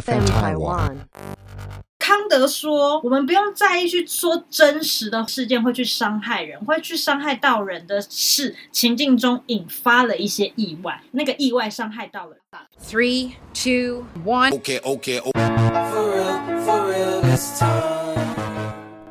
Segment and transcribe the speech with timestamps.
[0.00, 0.96] FM Taiwan。
[1.98, 12.36] 康德说：“我们不用在意去说真实的事件会去伤害人，会去伤害到人的事情境中引发了一些意外，那个意外伤害到了。
[12.82, 14.52] Three, two, one.
[14.52, 15.30] Okay, okay, okay.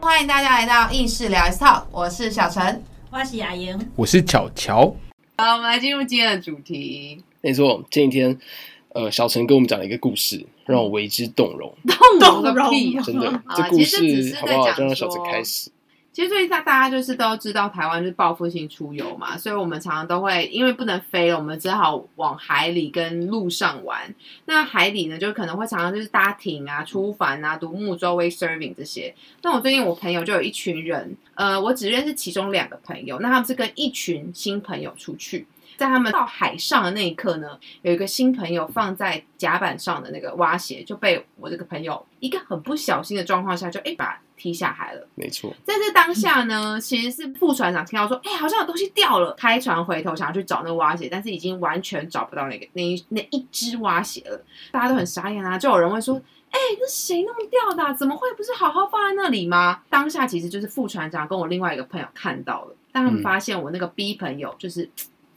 [0.02, 2.84] 欢迎大家来到应试聊一 Talk，我是小陈。
[3.12, 4.96] 我是雅莹，我是巧巧。
[5.38, 7.24] 好，我们来进入今天的主题。
[7.42, 8.38] 没错，前几天，
[8.94, 11.72] 呃，小陈跟我们讲了一个故事，让我为之动容。
[12.20, 13.04] 动容个屁啊！
[13.04, 14.64] 真的，好这故其实只是事好不好？
[14.64, 15.70] 在讲就让小陈说开始。
[16.14, 24.14] 其实最近大大家就是都知道台湾是报复性出游嘛，所以我们常常都会因为不能飞了，我们只好往海里跟陆上玩。
[24.44, 29.16] 那海里呢，就可能会常常就是搭艇啊、出帆啊、独木舟、wake surfing 这些。
[29.42, 35.48] 那我最近我朋友就有一群人，呃，我只认识其中两个朋友，那他们是跟一群新朋友出去。
[35.82, 45.08] 在他们到海上的那一刻呢，有一个新朋友放在甲板上的那个蛙鞋就被我这个朋友一个很不小心的状况下就哎把它踢下海了。
[45.16, 54.40] 没错，在这当下呢，其实是副船长听到说，哎、好像有东西掉了，开船回头想要去找那个蛙鞋，但是已经完全找不到那个那一那一只蛙鞋了，
[54.72, 56.22] 大家都很傻眼啊，就有人会说。
[56.54, 59.80] 哎、那谁弄掉的啊、怎么会不是好好放在那里吗？
[59.90, 64.90] 当下其实就是副船长跟我另外一个朋友看到了，但他们嗯发现我那个 B 朋友就是、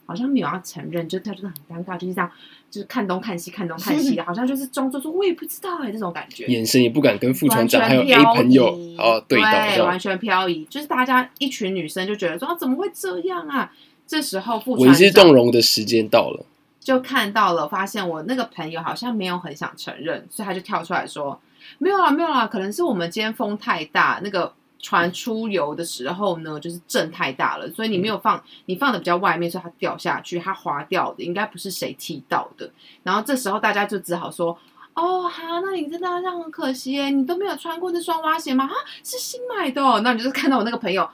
[0.05, 2.31] 好像没有要承认，就他真的很尴尬，就是这样，
[2.69, 6.45] 就是看东看西，看东看西的， 好像就是装作说我也不知道哎、这种感觉。
[6.47, 13.71] 眼神也不敢跟副船长还有全 A 漂朋友移好好对到，完全漂移，就是大家一群女生就觉得说、啊怎么会这样啊？
[14.07, 16.45] 这时候副为船长之动容的时间到了。
[16.79, 21.41] 就看到了，发现我那个朋友好像没有很想承认，所以他就跳出来说
[21.79, 32.69] ：“没有啦，没有啦，可能是我们今天风太大，那个船出游的时候呢，就是震太大了，所以你没有放，你放的比较外面，所以它掉下去，它滑掉的，应该不是谁踢到的。
[33.03, 34.57] 然后这时候大家就只好说。”
[34.95, 38.63] 哦，哈，那你真的好像很可惜耶，你都没有穿过这双蛙鞋吗？
[38.63, 38.71] 啊，
[39.03, 39.99] 是新买的、哦。
[40.05, 41.05] 那你就是看到我那个朋友，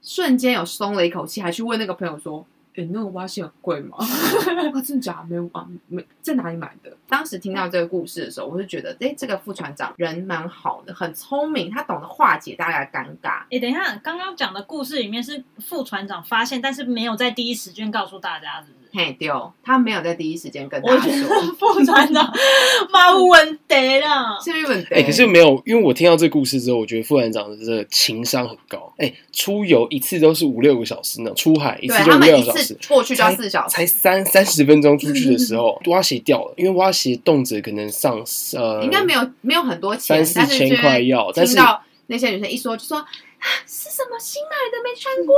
[0.00, 4.06] 瞬间有松了一口气，还去问那个朋友说：“诶，那个蛙蟹很贵吗？” 啊，
[4.84, 5.24] 真的假的？
[5.28, 6.96] 没有啊，没在哪里买的？
[7.08, 13.44] 当时听到这个故事的时候，我就觉得，哎，这个副船长人蛮好的，很聪明，他懂得化解大家的尴尬。
[13.50, 18.83] 哎，等一下，刚刚讲的故事里面是副船长发现，但是没有在第一时间告诉大家，是不是？
[18.96, 22.32] 嘿，丢，他没有在第一时间跟大我觉家说，得副船长
[22.92, 24.38] 蛮有问题啦。
[24.40, 28.92] 是日本哎、可是没有，因为我听到这个故事之后，我觉得副船长的这个情商很高。
[28.98, 32.64] 哎、出游一次都是五六个小时呢，出海一对次就五他们一六个小时。
[32.66, 38.24] 次，过去就要四小时，才三三十分钟出去的时候，挖鞋掉了，因为挖鞋动辄可能上
[38.56, 43.04] 呃，应该没有没有很多钱，三四千但是就会块要但是听到那些女生一说，就说啊
[43.66, 45.34] 是什么新买的没穿过，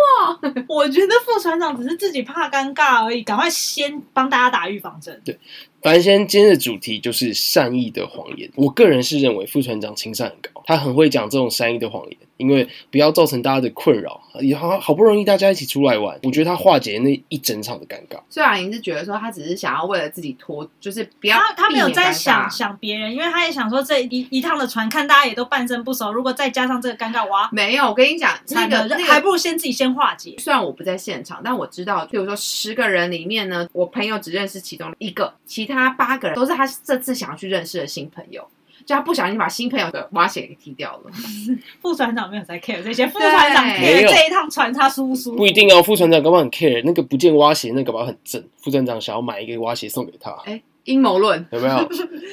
[0.76, 5.22] 我觉得副船长只是自己怕尴尬而已，赶快先帮大家打预防针。
[5.24, 5.36] 反
[5.82, 8.50] 正先今日的主题就是善意的谎言。
[8.56, 14.20] 我个人是认为副船长情商很高，他很会讲这种善意的谎言，因为不要造成大家的困扰。
[14.40, 18.20] 也好好不容易大家一起出来玩，我觉得他化解那一整场的尴尬。
[18.28, 30.34] 虽然莹是觉得说他只是想要为了自己拖，就是不要他他没有在想想别人，因为他也想说这一一趟的船看大家也都半生不熟，如果再加上这个尴尬，哇，没有，我跟你讲，那，个那个还不如先自己先化解。
[30.38, 38.46] 虽然我不在现场，但我知道，比如说十个人里面呢，我朋友只认识其中一个，其他八个人都是他这次想要去认识的新朋友。
[38.84, 41.10] 就他不小心把新朋友的蛙鞋给踢掉了，
[41.82, 45.46] 副船长没有在 care 这些，副船长 care 有这一趟船他舒不舒服不。
[45.46, 48.40] 一定哦，副船长搞不好很 care 那个不见蛙鞋，那个搞不好很正。
[48.58, 51.44] 副船长想要买一个蛙鞋送给他，哎，阴谋论。
[51.50, 51.88] 有没有？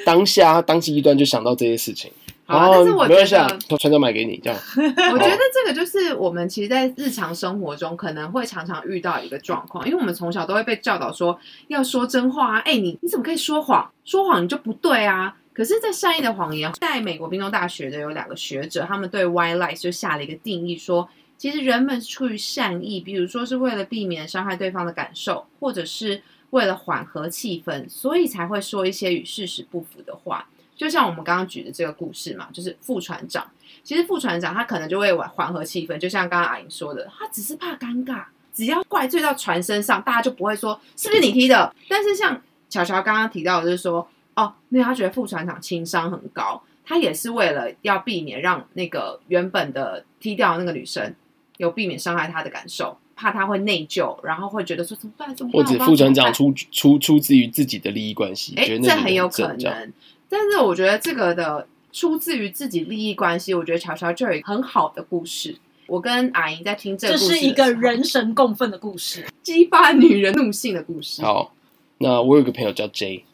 [0.06, 2.12] 当下当机一断就想到这些事情。
[2.46, 4.60] 好啊，但是我觉得，，船长买给你这样。
[4.76, 13.90] 我觉得这个就是我们其实，在日常生活中可能会常常遇到一个状况，因为我们从小都会被教导说要说真话啊，哎，你你怎么可以说谎？
[14.04, 15.36] 说谎你就不对啊。
[15.54, 30.50] 可是，在善意的谎言，在美国宾州大学的有两个学者，他们对 white lies 就下了一个定义说，其实人们是出于善意，比如说是为了避免伤害对方的感受，或者是为了缓和气氛，所以才会说一些与事实不符的话。
[30.76, 33.46] 就像我们刚刚举的这个故事嘛，就是副船长。
[33.84, 38.24] 其实副船长他可能就会缓缓和气氛，就像刚刚阿莹说的，他只是怕尴尬，
[38.54, 41.76] 只要怪罪到船身上，大家就不会说是不是你踢的。
[41.90, 51.14] 但是像巧巧刚刚提到的，就是说哦，没有，他觉得副船长情商很高，他也是为了要避免让那个原本的踢掉的那个女生
[51.58, 55.36] 有避免伤害她的感受，怕她会内疚，然后会觉得说怎么办？
[55.36, 55.66] 怎么办？
[55.66, 59.94] 或者副船长出出出自于自己的利益关系，哎，这很有可能。
[60.34, 65.56] 但是我觉得这个的出自于自己利益关系，我觉得乔乔就有一个很好的故事。
[65.86, 69.28] 我跟阿姨在听这个这故事这是一个人神共愤的故事。
[69.44, 71.22] 激发女人怒性的故事。
[71.22, 71.54] 好，
[72.00, 73.26] 那我有个朋友叫 J，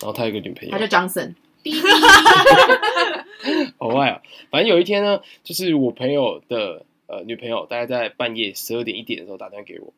[0.00, 1.34] 然后他有个女朋友他叫 Johnson。
[3.78, 4.20] 好坏啊！
[4.50, 9.92] 反正有一天呢，就是我朋友的呃女朋友，大概在半夜十二点一点的时候打电话给我，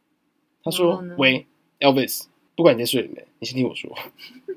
[0.63, 1.47] 他说然后呢：“喂
[1.81, 2.25] ，Elvis，
[2.55, 3.91] 不管你在睡了没，你先听我说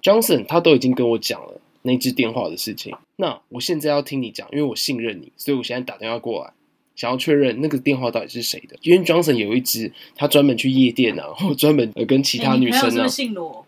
[0.02, 6.54] ，Johnson 他都已经跟我讲了那支电话的事情，那我现在要听你讲，因为我信任你，所以我现在打电话过来。”
[6.98, 13.64] 想要确认那个电话到底是谁的，因为 Johnson 有一支，他专门去夜店啊，或专门呃跟其他女生啊朋友是不是，姓罗？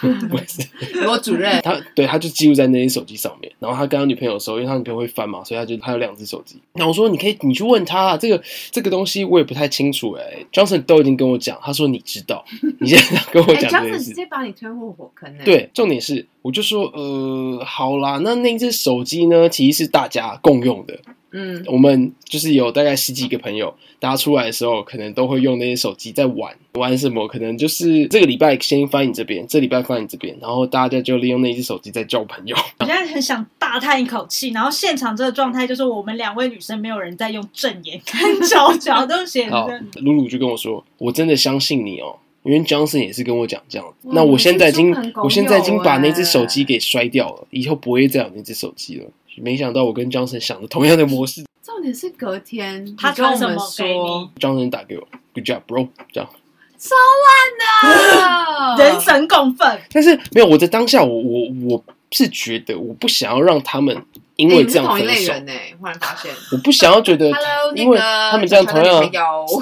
[0.28, 0.66] 不是，
[1.04, 6.60] 罗主任，他对他就记录在那些手机上面，然后他跟他女朋友的时候，因为他女朋友会翻嘛，所以他就他有两只手机。
[6.74, 12.44] 那我说你可以你去问他、啊，这个这个东西我也不太清楚哎、Johnson 都已经跟我讲，他说你知道，
[12.80, 13.70] 你现在跟我哎，讲这件事。
[13.70, 20.98] 张粉直接把你推入火坑呢。，对，重点是，我就说，呃，好啦，那那只手机呢，其实是大家共用的。
[21.32, 27.26] 嗯，我们就是有大概十几个朋友，大家出来的时候，可能都会用那些手机在玩，玩什么？
[27.26, 32.56] 可能就是这个礼拜先翻你这边，这礼拜翻你这边，然后大家就利用那只手机在交朋友。
[32.78, 44.08] 我现在很想大叹一口气，然后现场这个状态就是我们两位女生没有人在用正眼看脚脚，都显好得，露露就跟我说：“我真的相信你哦，因为 Johnson 也是跟我讲这样子。
[44.12, 49.04] 那我现在已经我现在已经把那只手机给摔掉了，以后不会再有那只手机了。
[49.42, 56.30] 没想到我跟 Johnson 想的同样的模式重点是隔天他跟我们传什么给说你，，Johnson 打给我，Good job, bro，这样。
[56.78, 56.94] 超
[57.24, 59.80] 烂的 人神共愤。
[59.90, 63.96] 但是没有，我在当下我，我我是觉得我不想要让他们
[64.36, 66.30] 因为这样分手，同一类人呢，忽然发现。
[66.52, 67.30] 我不想要觉得
[67.74, 69.02] 因为他们这样同样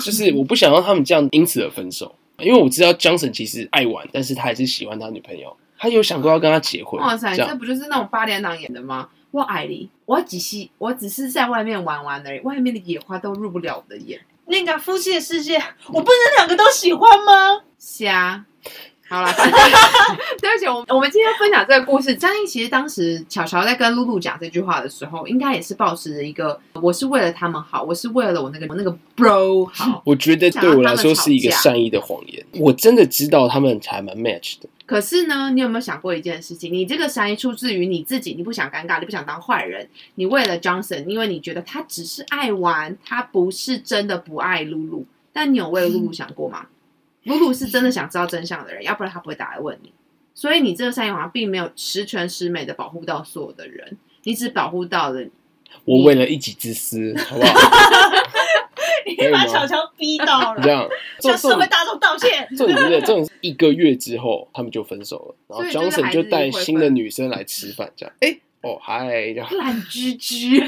[0.05, 7.01] 就是我不想让他们这样因此而分手，因为我知道 Johnson 其实爱玩，但是他还是喜欢他女朋友，他有想过要跟他结婚。
[7.01, 9.09] 哇塞，这不就是那种八点档演的吗？
[9.35, 14.21] 我爱你，我只是我只是在外面玩玩而已，外面的野花都入不了我的眼。
[14.47, 15.57] 那个夫妻的世界，
[15.89, 17.65] 我不能两个都喜欢吗？
[17.77, 18.45] 瞎。
[19.09, 19.61] 好啦， 反正
[20.41, 30.03] 对不起，我们我们今天分享这个故事，相信其实当时巧巧在跟露露讲这句话的时候，应该也是抱持着一个我是为了他们好，我是为了我那个我那个 bro 好。
[30.07, 32.45] 我觉得对我来说是一个善意的谎言。
[32.61, 34.69] 我真的知道他们还蛮 match 的。
[34.87, 36.73] 可是呢，你有没有想过一件事情？
[36.73, 45.07] 你这个善意出自于你自己，你不想尴尬，你不想当坏人，你为了 Johnson，因为你觉得他只是爱玩，他不是真的不爱露露。
[45.33, 46.67] 但你有为了露露想过吗？
[47.25, 49.93] 露露是真的想知道真相的人，要不然他不会打来问你。
[50.35, 55.25] 所以你这个善意好像并没有十全十美的保护到所有的人，你只保护到了
[55.85, 57.55] 我为了一己之私，好不好？
[59.07, 60.89] 你可以把小乔逼到这了，样，
[61.21, 62.49] 向社会大众道歉。
[62.57, 70.59] 重点是这种一个月之后，他们就分手了，然后 Johnson 就是带新的女生来吃饭，这样，哎，哦嗨，这样，烂居居。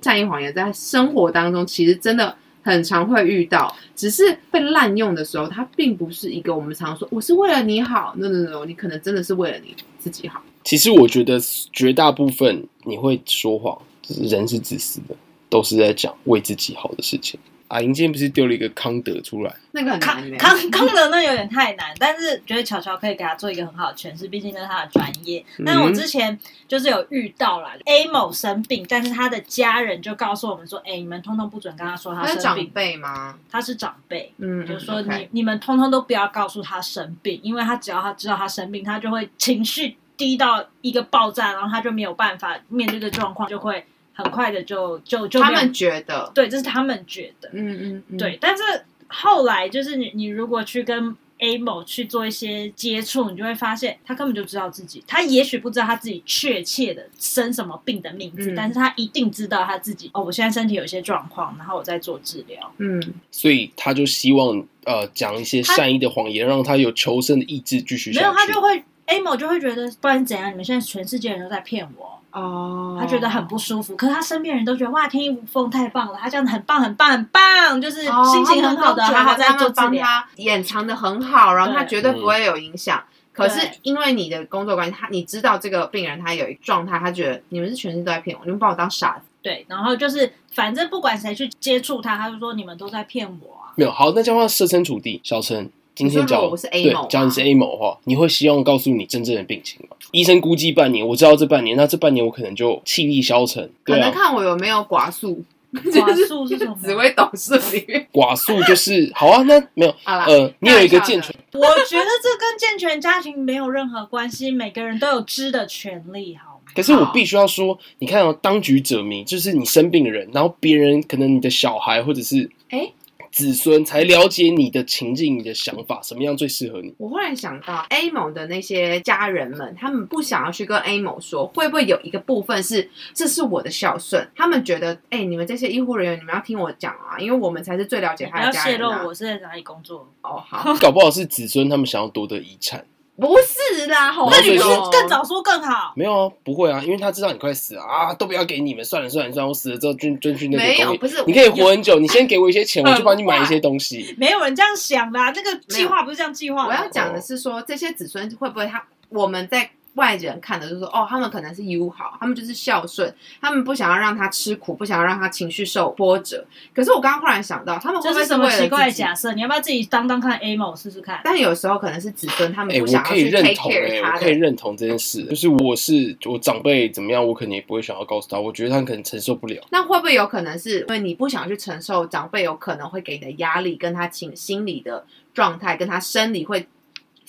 [0.00, 10.42] 善意谎言在生活当中其实真的很常会遇到，只是被滥用的时候，它并不是一个我们常说我是为了你好，no no no，你可能真的是为了你自己好。
[10.64, 11.40] 其实我觉得
[11.72, 15.16] 绝大部分你会说谎，就是人是自私的，
[15.50, 17.38] 都是在讲为自己好的事情。
[17.72, 20.22] 阿莹今天不是丢了一个康德出来，那个很康。
[20.36, 25.42] 康康德那有点太难，但是觉得巧巧可以给他做一个很好的诠释，毕竟那是他的专业。
[25.56, 26.38] 嗯但我之前
[26.68, 33.38] 就是有遇到了 A 某生病，但是他的家人就告诉我们说：“哎、你们通通不准跟他说他他是长，辈吗？
[33.50, 43.82] 他是长辈。”嗯，就是说你你们通通都不要告诉他生病，因为他只要他知道他生病，他就会情绪低到一个爆炸，然后他就没有办法面对的状况，就会
[44.12, 47.48] 很快的就就就他们觉得，对，这是他们觉得。
[47.52, 48.62] 嗯嗯嗯，对，但是
[49.08, 62.72] 后来就是你，你如果去跟 A 某去做一些接触，你就会发现他根本就知道自己，他也许不知道他自己确切的生什么病的名字，嗯但是他一定知道他自己哦，我现在身体有一些状况，然后我在做治疗。
[62.78, 63.02] 嗯，
[63.32, 68.24] 所以他就希望呃讲一些善意的谎言，让他有求生的意志继续下去。
[68.24, 70.48] 没有，他就会 A 某就会觉得，不然怎样？
[70.52, 73.94] 你们现在全世界人都在骗我，哦，他觉得很不舒服。
[73.94, 79.90] 可是他身边人都觉得哇，天衣无缝，太棒了，他这样子很棒，很棒，很棒，就是哦心情很好的，好好在做治疗。
[79.90, 83.02] 帮他掩藏的很好，然后他绝对不会有影响。
[83.32, 89.24] 可是因为你的工作关系，他你知道这个病人他有一个状态，他觉得你们是全世界都在骗我，你们把我当傻子。
[89.40, 93.72] 对，然后就是反正不管谁去接触他，他就说你们都在骗我啊。
[93.74, 99.96] 没有好，那这样的话设身处地，小陈今天假如你说如果我是 A 对某啊，假如你是 A 某的话，你会希望告诉你真正的病情吗？
[100.10, 106.74] 医生估计半年，我知道这半年，那这半年我可能就气力消沉，可能看我有没有寡素，寡素是什么？
[106.80, 108.06] 紫薇斗数里面。
[108.12, 116.72] 寡素就是好啊，那没有好啦，呃，你有一个健全，我觉得这跟健全家庭没有任何关系，每个人都有知的权利，好吗？
[116.74, 122.90] 可是我必须要说，你看哦，当局者迷，就是你生病的人，然后别人可能你的小孩或者是哎
[123.32, 126.94] 子孙才了解你的情境、你的想法，什么样最适合你。
[126.98, 134.28] 我忽然想到，A 某的那些家人们，他们不想要去跟 A 某说，会不会有一个部分是这是我的孝顺？
[134.36, 139.02] 他们觉得，哎、你们这些医护人员，你们要听我讲啊，因为我们才是最了解他的家人、泄露啊。
[139.06, 140.06] 我是在哪里工作。
[140.20, 142.84] 哦，好，搞不好是子孙他们想要夺得遗产。
[143.14, 145.92] 不是啦，好那你不是那你是更早说更好。
[145.94, 154.14] 没有啊，不会啊，因为他知道你快死了啊，都不要给你们，算了算了算了，我死了之后捐捐去那个公益没有不是你可以活很久，你先给我一些钱，我就帮你买一些东西。
[154.18, 156.68] 没有人这样想的、啊，这个计划不是这样计划的。
[156.70, 166.44] 我要讲的是说，这些子孙会不会他我们在外人看的就是说，哦，他们可能是友好，他们就是孝顺，他们不想要让他吃苦，不想要让他情绪受波折。
[166.74, 169.32] 可是我刚刚忽然想到，他们会不会这是什么奇怪的假设？
[169.32, 171.20] 你要不要自己当当看 A 某试试看？
[171.24, 174.42] 但有时候可能是子孙他们哎、不我可以想要去认 take 同哎、care 他我可以。
[174.42, 179.62] 认同这件事，就是我是我长辈怎么样，我肯定也不会想要告诉他，我觉得他可能承受不了。
[179.70, 186.66] 那会不会有可能是因为你不想去承受长辈有可能会给你的压力，跟他情心理的状态，跟他生理会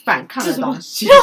[0.03, 1.07] 反抗的东西？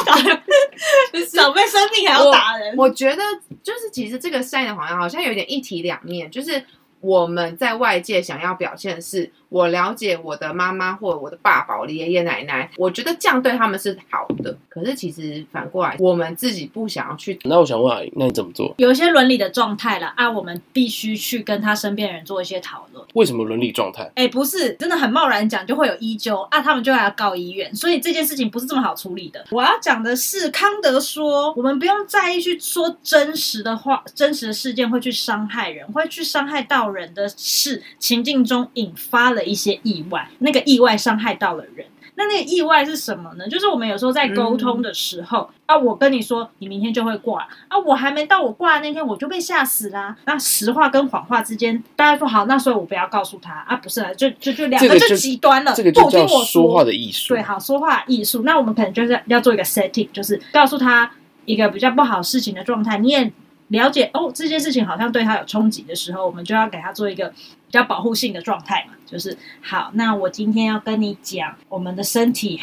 [1.31, 3.23] 长辈生病还要打人，我觉得
[3.63, 6.63] 就是其实这个善意的谎言好像有点一体两面，就是
[6.99, 14.57] 我们在外界想要表现的是我了解我的妈妈或我的爸爸、我的爷爷奶奶，我觉得这样对他们是好的。
[14.69, 17.37] 可是其实反过来，我们自己不想要去。
[17.43, 18.73] 那我想问阿姨，那你怎么做？
[18.77, 23.05] 有一些伦理的状态了啊，我们必须去跟他身边人做一些讨论。
[23.13, 24.09] 为什么伦理状态？
[24.15, 29.43] 哎，不是，真的很贸然讲就会有依究啊，他们就还要告医院，所以这件事情不是这么好处理的。
[29.51, 41.85] 我要讲的是，康德说，我们不用在意去说真实的话，真实的事件会去伤害人，会去伤害到人的事情境中引发了一些意外，那个意外伤害到了人。
[42.15, 43.47] 那那个意外是什么呢？
[43.47, 50.15] 就是我们有时候在沟通的时候、啊，我跟你说你明天就会挂啊，我还没到我挂的那天我就被吓死啦。
[50.25, 57.33] 那实话跟谎话之间，大家说好，那所以我不要告诉他啊，不是啊，就就就两个就极端了，这个就叫说话的艺术。
[57.33, 58.43] 对，好说话艺术。
[58.43, 61.09] 那我们可能就是要做一个 setting，就是告诉他
[61.45, 63.31] 一个比较不好事情的状态，你也
[63.69, 67.33] 了解哦，这件事情好像对他有冲击的时候，我们就要给他做一个
[67.71, 72.59] 比较保护性的状态嘛，就是好，那我今天要跟你讲我们的身体，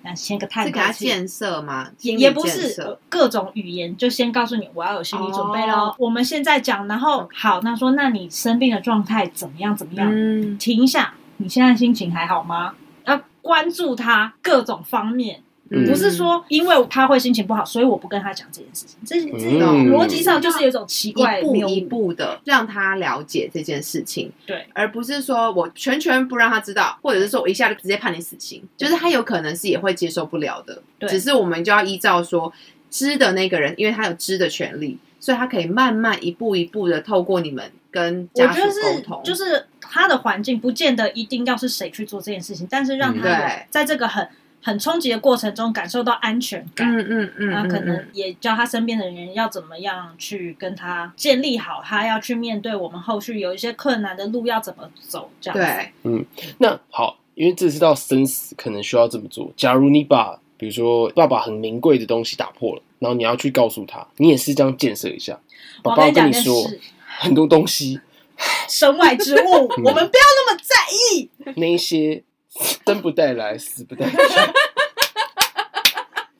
[0.00, 0.90] 那先个探是给他。
[0.90, 1.90] 建设吗？
[1.98, 5.88] 心理也也不是各种语言，就先告诉你我要有心理准备喽。
[5.88, 9.76] 哦我们现在讲，然后好，那说那你生病的状态怎么样？
[9.76, 10.08] 怎么样？
[10.10, 12.72] 嗯，停一下，你现在心情还好吗？
[13.04, 15.86] 要关注他各种方面，嗯。
[15.86, 18.98] 不是说因为他会心情不好，所以我不跟他讲这件事情。
[19.04, 30.82] 这这嗯逻辑上就是有一种奇怪一步一步的让他了解这件事情，对，而不是说我全权不让他知道，或者是说我一下就直接判你死刑，就是他有可能是也会接受不了的。
[30.98, 31.08] 对。
[31.08, 32.52] 只是我们就要依照说
[32.90, 43.20] 知的那个人，因为他有知的权利，所以他可以慢慢一步一步的透过你们跟家属我觉得是沟通，就是他的环境不见得一定要是谁去做这件事情，但是让嗯。
[43.20, 44.26] 他在这个很
[44.66, 46.92] 很冲击的过程中感受到安全感。
[46.92, 55.64] 嗯嗯嗯，那嗯嗯可能也教他身边的人要怎么样去跟他建立好，他要去面对我们后续有一些困难的路要怎么走，这样子。
[56.02, 56.26] 对，
[56.58, 59.52] 那好，因为这是到生死，可能需要这么做。
[59.56, 65.38] 假如你把比如说爸爸很名贵的东西打破了，然后你要去告诉他，你也是这样建设一下。
[65.84, 68.00] 爸爸我跟你讲件跟你说事，很多东西，
[68.68, 70.74] 身外之物， 我们不要那么在
[71.14, 71.30] 意。
[71.54, 72.24] 那一些
[72.86, 74.16] 生不带来，死不带去。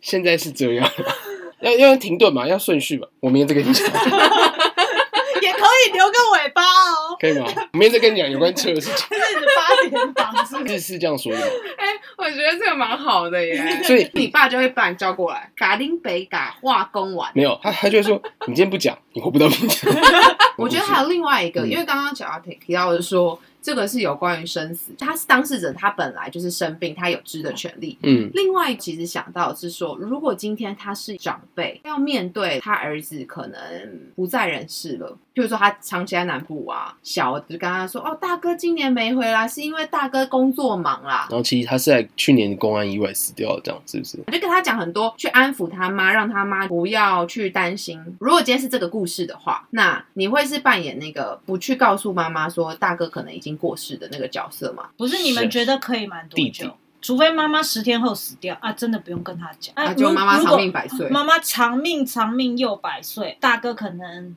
[0.00, 0.88] 现在是这样，
[1.60, 3.06] 要要停顿嘛，要顺序嘛。
[3.20, 3.84] 我明天再跟你讲，
[5.42, 7.16] 也可以留个尾巴哦。
[7.18, 7.44] 可以吗？
[7.72, 9.06] 我明天再跟你讲有关车的事情。
[9.56, 10.78] 八点档是不是？
[10.78, 11.44] 是是这样说的吗？
[12.18, 13.82] 我觉得这个蛮好的耶。
[13.82, 17.30] 所以你爸就会把你叫过来，嘎丁北嘎化工完。
[17.34, 19.92] 没有，他他就会说，你今天不讲，你活不到明天。
[20.56, 27.98] 我觉得还有另外一个，嗯因为刚刚小阿婷提到的说，这个是有关于生死，他是当事者，他本来就是生病，他有知的权利。
[28.04, 33.58] 嗯，另外，其实想到是说，如果今天他是长辈，要面对他儿子可能
[34.14, 44.18] 不在人世了，譬如说他长期在南部啊，小就跟他说：“哦，大哥今年没回来，是因为大哥工作忙啦。”然后其实他是在去年公安意外死掉的，这样是不是？
[44.26, 48.02] 我就跟他讲很多，去安抚他妈，让他妈不要去担心。
[48.18, 54.88] 如果今天是这个故事的话，那你会是扮演那个不去告诉妈妈说大哥可能已经过世的那个角色吗？
[54.96, 56.70] 不是你们觉得可以瞒多久弟弟？
[57.02, 59.74] 除非妈妈十天后死掉啊，真的不用跟他讲。
[59.76, 61.10] 啊，啊，就如妈妈长命百岁。
[61.10, 64.34] 妈妈长命长命又百岁，大哥可能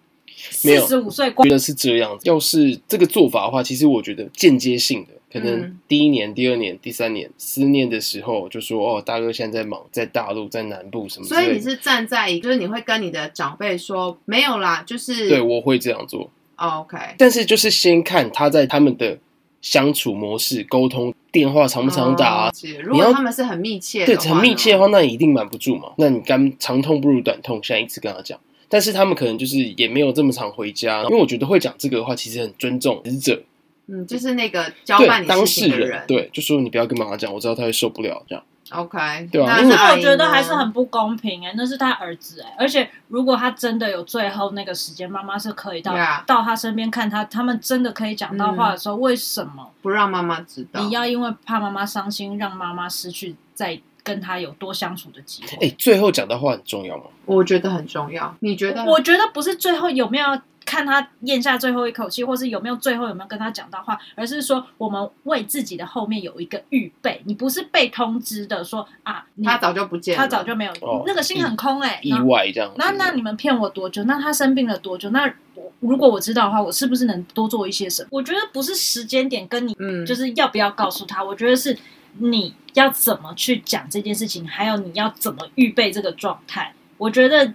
[0.49, 2.17] 四十五岁觉得是这样。
[2.23, 11.25] 要是这个做法的话，其实我觉得间接性的，可能嗯第一年、第二年、第三年思念的时候，就说哦，大哥现在在忙，在大陆，在南部什么。
[11.25, 19.17] 所以你是站在一，就是你会跟你的长辈说没有啦，就是对，我会这样做，哦 OK，但是就是先看他在他们的
[19.61, 22.51] 相处模式、沟通、电话常不常打啊哦？
[22.83, 25.91] 如果他们是很密切的对，很密切的话，那你一定瞒不住嘛。
[25.97, 28.39] 那你干长痛不如短痛，现在一直跟他讲。
[28.69, 33.43] 但是他们可能就是也没有这么常回家，因为我觉得会讲这个的话，其实很尊重死者，
[33.87, 38.43] 嗯，就是那个交对办你当事事情的人，对，就说你不要跟妈妈讲，我知道她会受不了这样。
[38.71, 50.83] ，OK，对啊但是我觉得还是很不公平哎、那是他儿子哎、而且如果他真的有最后那个时间，妈妈是可以到 Yeah 到他身边看他，他们真的可以讲到话的时候，为什么不让妈妈知道。
[50.83, 55.67] 你要因为怕妈妈伤心，让妈妈失去再跟他有多相处的机会？
[55.67, 57.03] 哎、最后讲的话很重要吗？
[57.25, 58.35] 我觉得很重要。
[58.39, 58.83] 你觉得？
[58.85, 60.25] 我觉得不是最后有没有
[60.65, 67.21] 看他咽下最后一口气，或是有没有最后有没有跟他讲到话，而是说我们为自己的后面有一个预备。
[67.25, 72.71] 你不是被通知的说啊，你他早就不见了，他早就没有，哦那个心很空哎、意外这样？
[72.77, 74.03] 那那你们骗我多久？
[74.05, 75.11] 那他生病了多久？
[75.11, 78.09] 那我如果我知道的话，我是不是能多做一些什么？
[78.11, 81.23] 我觉得不是时间点跟你，嗯就是要不要告诉他。
[81.23, 81.77] 我觉得是
[82.17, 86.73] 你要怎么去讲这件事情，还有你要怎么预备这个状态。
[86.97, 87.53] 我觉得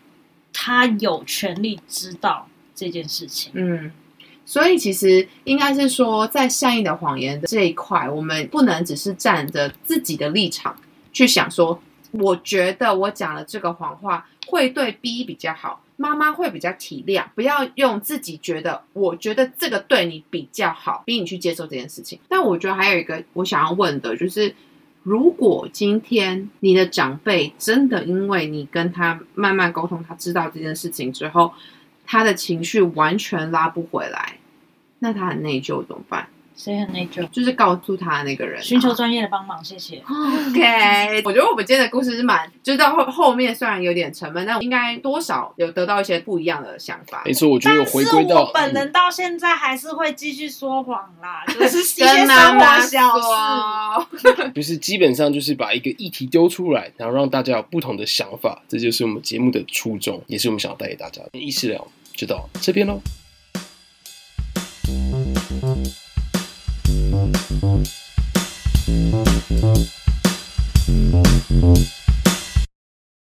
[0.53, 3.53] 他有权利知道这件事情。
[3.55, 3.93] 嗯，
[4.47, 10.75] 所以其实应该是说，在善意的谎言的这一块，我们不能只是站着自己的立场
[11.13, 11.81] 去想说，
[12.13, 22.19] 我觉得我讲了这个谎话会对 B 比较好，妈妈会比较体谅，不要用自己觉得，我觉得这个对你比较好，逼你去接受这件事情。
[22.29, 24.55] 但我觉得还有一个我想要问的就是。
[25.07, 31.53] 如果今天你的长辈真的因为你跟他慢慢沟通，他知道这件事情之后，
[32.07, 34.39] 他的情绪完全拉不回来，
[35.01, 36.29] 那他很内疚怎么办？
[36.57, 37.27] 谁很内疚？
[37.31, 40.03] 就是告诉他那个人、啊寻求专业的帮忙，谢谢。
[40.07, 47.33] OK，我觉得我们今天的故事是蛮，就是到后后面虽然有点沉闷，但应该多少有得到一些不一样的想法没。
[47.33, 53.23] 错，我觉得有但是回归到我本人到现在还是会继续说谎啦， 就是一些跟生妈妈活小事。
[54.23, 61.31] 说， 就是基本上就是把一个议题丢出来，然后让大家有不同的想法，这就是我们节目的初衷，也是我们想要带给大家的。
[61.39, 63.01] 意识聊就到这边喽。
[67.33, 67.91] Thank
[71.51, 72.04] you.